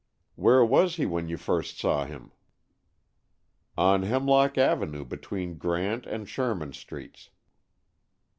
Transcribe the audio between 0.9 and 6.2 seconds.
he when you first saw him?" "On Hemlock Avenue between Grant